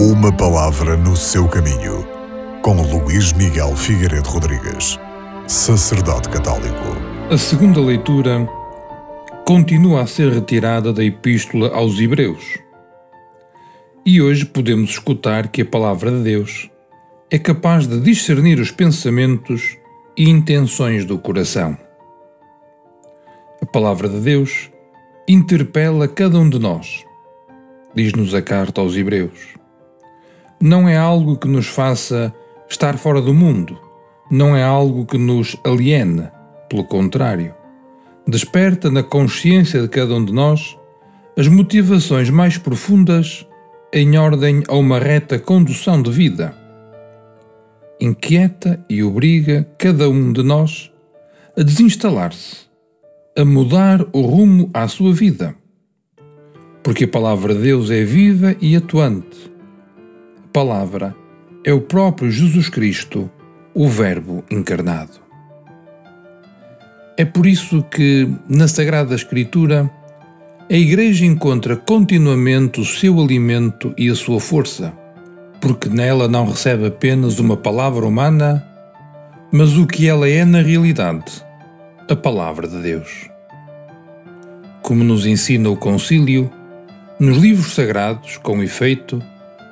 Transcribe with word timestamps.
Uma 0.00 0.30
palavra 0.30 0.96
no 0.96 1.16
seu 1.16 1.48
caminho, 1.48 2.06
com 2.62 2.80
Luís 2.82 3.32
Miguel 3.32 3.74
Figueiredo 3.74 4.28
Rodrigues, 4.28 4.96
sacerdote 5.48 6.28
católico. 6.28 6.84
A 7.28 7.36
segunda 7.36 7.80
leitura 7.80 8.48
continua 9.44 10.02
a 10.02 10.06
ser 10.06 10.30
retirada 10.30 10.92
da 10.92 11.02
Epístola 11.02 11.74
aos 11.74 11.98
Hebreus. 11.98 12.44
E 14.06 14.22
hoje 14.22 14.46
podemos 14.46 14.90
escutar 14.90 15.48
que 15.48 15.62
a 15.62 15.66
palavra 15.66 16.12
de 16.12 16.22
Deus 16.22 16.70
é 17.28 17.36
capaz 17.36 17.88
de 17.88 17.98
discernir 17.98 18.60
os 18.60 18.70
pensamentos 18.70 19.76
e 20.16 20.30
intenções 20.30 21.04
do 21.04 21.18
coração. 21.18 21.76
A 23.60 23.66
palavra 23.66 24.08
de 24.08 24.20
Deus 24.20 24.70
interpela 25.28 26.06
cada 26.06 26.38
um 26.38 26.48
de 26.48 26.60
nós, 26.60 27.04
diz-nos 27.96 28.32
a 28.32 28.40
carta 28.40 28.80
aos 28.80 28.94
Hebreus. 28.94 29.57
Não 30.60 30.88
é 30.88 30.96
algo 30.96 31.36
que 31.36 31.46
nos 31.46 31.66
faça 31.66 32.34
estar 32.68 32.98
fora 32.98 33.20
do 33.20 33.32
mundo, 33.32 33.78
não 34.30 34.56
é 34.56 34.62
algo 34.62 35.06
que 35.06 35.16
nos 35.16 35.56
aliena, 35.64 36.32
pelo 36.68 36.84
contrário, 36.84 37.54
desperta 38.26 38.90
na 38.90 39.02
consciência 39.02 39.80
de 39.80 39.88
cada 39.88 40.14
um 40.14 40.24
de 40.24 40.32
nós 40.32 40.76
as 41.36 41.46
motivações 41.46 42.28
mais 42.28 42.58
profundas 42.58 43.46
em 43.92 44.18
ordem 44.18 44.62
a 44.68 44.74
uma 44.74 44.98
reta 44.98 45.38
condução 45.38 46.02
de 46.02 46.10
vida. 46.10 46.54
Inquieta 48.00 48.84
e 48.88 49.02
obriga 49.02 49.68
cada 49.78 50.08
um 50.10 50.32
de 50.32 50.42
nós 50.42 50.90
a 51.56 51.62
desinstalar-se 51.62 52.68
a 53.38 53.44
mudar 53.44 54.04
o 54.12 54.22
rumo 54.22 54.68
à 54.74 54.88
sua 54.88 55.12
vida. 55.12 55.54
Porque 56.82 57.04
a 57.04 57.08
palavra 57.08 57.54
de 57.54 57.62
Deus 57.62 57.88
é 57.88 58.02
viva 58.02 58.56
e 58.60 58.74
atuante. 58.74 59.48
Palavra 60.58 61.14
é 61.64 61.72
o 61.72 61.80
próprio 61.80 62.32
Jesus 62.32 62.68
Cristo, 62.68 63.30
o 63.72 63.88
Verbo 63.88 64.42
encarnado. 64.50 65.12
É 67.16 67.24
por 67.24 67.46
isso 67.46 67.84
que, 67.84 68.28
na 68.48 68.66
Sagrada 68.66 69.14
Escritura, 69.14 69.88
a 70.68 70.74
Igreja 70.74 71.24
encontra 71.24 71.76
continuamente 71.76 72.80
o 72.80 72.84
seu 72.84 73.20
alimento 73.20 73.94
e 73.96 74.08
a 74.10 74.16
sua 74.16 74.40
força, 74.40 74.92
porque 75.60 75.88
nela 75.88 76.26
não 76.26 76.44
recebe 76.44 76.88
apenas 76.88 77.38
uma 77.38 77.56
palavra 77.56 78.04
humana, 78.04 78.66
mas 79.52 79.76
o 79.76 79.86
que 79.86 80.08
ela 80.08 80.28
é 80.28 80.44
na 80.44 80.60
realidade 80.60 81.40
a 82.10 82.16
Palavra 82.16 82.66
de 82.66 82.82
Deus. 82.82 83.30
Como 84.82 85.04
nos 85.04 85.24
ensina 85.24 85.70
o 85.70 85.76
Concílio, 85.76 86.50
nos 87.20 87.38
livros 87.38 87.74
sagrados, 87.74 88.38
com 88.38 88.60
efeito, 88.60 89.22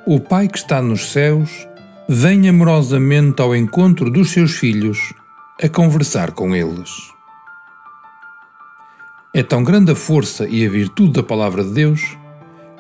o 0.09 0.21
Pai 0.21 0.47
que 0.47 0.59
está 0.59 0.81
nos 0.81 1.11
céus 1.11 1.67
vem 2.09 2.49
amorosamente 2.49 3.43
ao 3.43 3.57
encontro 3.57 4.09
dos 4.09 4.31
seus 4.31 4.53
filhos 4.53 5.13
a 5.61 5.69
conversar 5.69 6.31
com 6.31 6.55
eles. 6.55 6.91
É 9.35 9.43
tão 9.43 9.65
grande 9.65 9.91
a 9.91 9.97
força 9.97 10.47
e 10.47 10.65
a 10.65 10.71
virtude 10.71 11.15
da 11.15 11.25
Palavra 11.25 11.65
de 11.65 11.73
Deus 11.73 12.17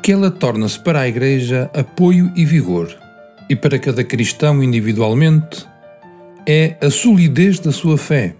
que 0.00 0.12
ela 0.12 0.30
torna-se 0.30 0.78
para 0.78 1.00
a 1.00 1.08
Igreja 1.08 1.68
apoio 1.74 2.30
e 2.36 2.44
vigor, 2.44 2.96
e 3.50 3.56
para 3.56 3.77
cada 3.77 4.05
cristão 4.05 4.62
individualmente 4.62 5.66
é 6.46 6.77
a 6.80 6.90
solidez 6.90 7.58
da 7.58 7.72
sua 7.72 7.98
fé 7.98 8.36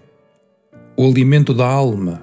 o 0.95 1.05
alimento 1.05 1.53
da 1.53 1.67
alma, 1.67 2.21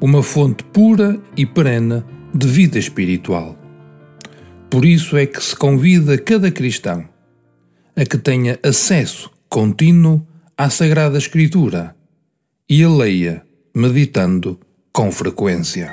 uma 0.00 0.24
fonte 0.24 0.64
pura 0.64 1.20
e 1.36 1.46
perene 1.46 2.02
de 2.34 2.48
vida 2.48 2.80
espiritual. 2.80 3.61
Por 4.72 4.86
isso 4.86 5.18
é 5.18 5.26
que 5.26 5.38
se 5.44 5.54
convida 5.54 6.16
cada 6.16 6.50
cristão 6.50 7.06
a 7.94 8.06
que 8.06 8.16
tenha 8.16 8.58
acesso 8.62 9.30
contínuo 9.46 10.26
à 10.56 10.70
Sagrada 10.70 11.18
Escritura 11.18 11.94
e 12.66 12.82
a 12.82 12.88
leia 12.88 13.42
meditando 13.76 14.58
com 14.90 15.12
frequência. 15.12 15.92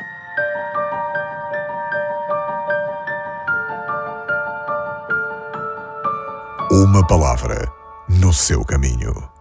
Uma 6.71 7.05
palavra 7.05 7.69
no 8.07 8.31
seu 8.31 8.63
caminho. 8.63 9.38